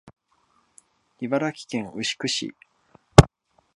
[1.19, 2.55] 茨城県牛久市